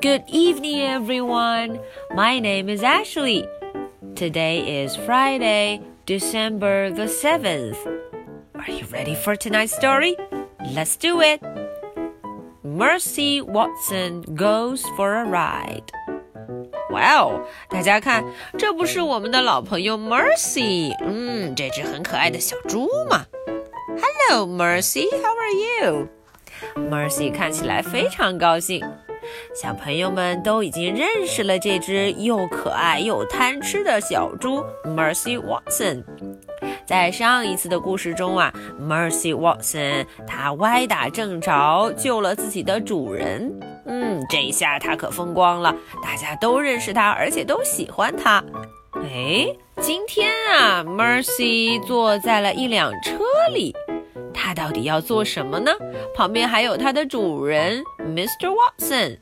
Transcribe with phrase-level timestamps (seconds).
[0.00, 1.80] Good evening, everyone.
[2.14, 3.46] My name is Ashley.
[4.14, 7.76] Today is Friday, December the 7th.
[8.54, 10.16] Are you ready for tonight's story?
[10.74, 11.40] Let's do it.
[12.62, 15.90] Mercy Watson goes for a ride.
[16.90, 18.24] Wow，大家看，
[18.56, 23.26] 这不是我们的老朋友 Mercy，嗯，这只很可爱的小猪吗？
[24.28, 25.52] Hello, Mercy, how are
[25.90, 26.08] you?
[26.76, 28.84] Mercy 看起来非常高兴。
[29.61, 36.01] 小朋友们都已经认识了这只又可爱又贪吃的小猪 Mercy Watson。
[36.85, 43.53] 在上一次的故事中啊，Mercy Watson 它歪打正着救了自己的主人。
[43.85, 48.41] 嗯，这一下它可风光了，大家都认识它，而且都喜欢它。
[48.93, 49.45] 哎，
[49.81, 53.17] 今天啊，Mercy 坐在了一辆车
[53.53, 53.75] 里。
[54.33, 55.73] 他到底要做什么呢？
[56.15, 58.47] 旁边还有他的主人 Mr.
[58.47, 59.17] Watson。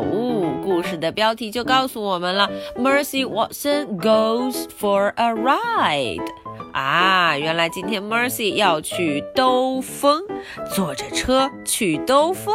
[0.00, 6.24] 哦，故事的标题就告诉我们了：Mercy Watson goes for a ride。
[6.72, 10.22] 啊，原来今天 Mercy 要去兜风，
[10.74, 12.54] 坐着车去兜风。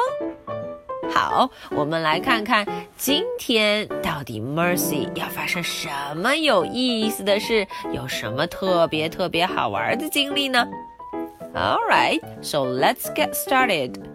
[1.14, 10.66] 好，我们来看看今天到底 Mercy 要发生什么有意思的事，有什么特别特别好玩的经历呢
[11.54, 14.11] ？All right, so let's get started.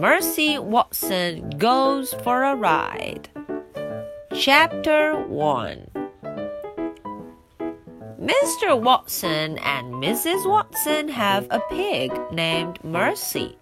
[0.00, 3.28] Mercy Watson Goes for a Ride.
[4.34, 5.90] Chapter 1
[8.20, 8.80] Mr.
[8.80, 10.48] Watson and Mrs.
[10.48, 13.56] Watson have a pig named Mercy.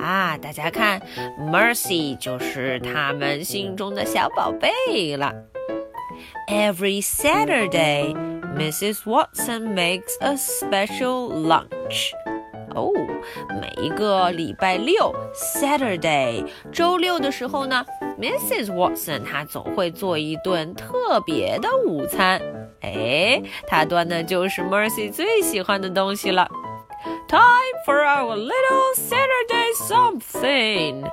[0.00, 1.02] 啊，大家看，
[1.38, 5.34] Mercy 就是他们心中的小宝贝了。
[6.48, 8.14] Every Saturday,
[8.56, 9.04] Mrs.
[9.04, 12.12] Watson makes a special lunch.
[12.75, 12.91] 哦，
[13.61, 17.85] 每一个礼拜六 Saturday 周六的时候呢
[18.19, 18.71] ，Mrs.
[18.73, 22.41] Watson 她总会做一顿特别的午餐。
[22.81, 26.49] 哎，她端的就是 Mercy 最喜欢的东西了。
[27.27, 27.41] Time
[27.85, 31.03] for our little Saturday something,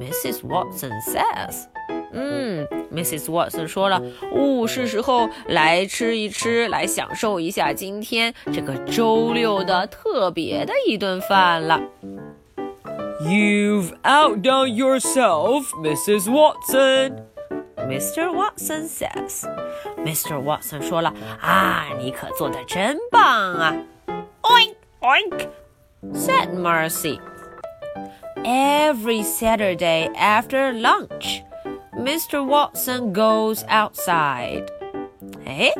[0.00, 0.42] Mrs.
[0.46, 1.66] Watson says.
[2.12, 3.24] 嗯，Mrs.
[3.26, 4.00] Watson 说了，
[4.32, 11.80] 哦，是时候来吃一吃，来享受一下今天这个周六的特别的一顿饭了。
[13.22, 16.30] You've outdone yourself, Mrs.
[16.30, 17.24] Watson.
[17.78, 18.32] Mr.
[18.32, 19.44] Watson says.
[19.98, 20.40] Mr.
[20.40, 23.74] Watson 说了，啊，你可做的真棒啊！
[24.42, 25.48] Oink oink,
[26.14, 27.18] said Mercy.
[28.44, 31.42] Every Saturday after lunch.
[31.96, 32.44] Mr.
[32.44, 34.66] Watson goes outside.
[35.46, 35.72] 哎，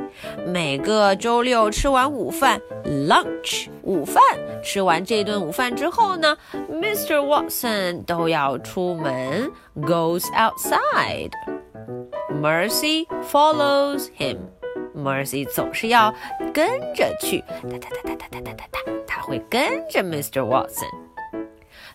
[0.47, 4.22] 每个周六吃完午饭 （lunch） 午饭，
[4.62, 6.37] 吃完这顿午饭之后呢，
[6.71, 7.17] Mr.
[7.17, 9.50] Watson 都要出门
[9.81, 14.39] （goes outside）。Mercy follows him.
[14.97, 16.15] Mercy 总是要
[16.53, 17.43] 跟着去，
[17.81, 20.43] 哒哒哒哒哒哒哒哒哒，他会跟着 Mr.
[20.43, 20.97] Watson。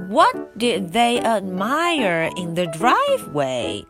[0.10, 3.86] What did they admire in the driveway?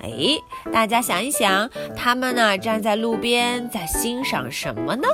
[0.00, 0.38] 哎，
[0.72, 5.08] 大家想一想，他们呢站在路边在欣赏什么呢？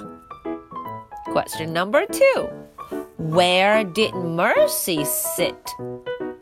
[1.32, 2.49] Question number two
[3.19, 5.55] Where did Mercy sit?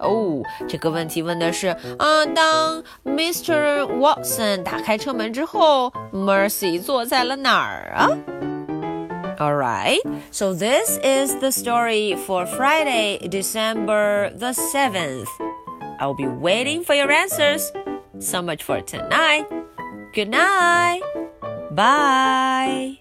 [0.03, 1.69] 哦，这个问题问的是
[1.99, 3.85] 啊，当 Mr.
[3.99, 8.09] Watson 打开车门之后，Mercy 坐在了哪儿啊？
[9.39, 10.01] Alright,
[10.33, 15.29] so this is the story for Friday, December the 7th.
[16.01, 17.71] I'll be waiting for your answers.
[18.19, 19.47] So much for tonight.
[20.13, 21.03] Good night.
[21.71, 22.99] Bye.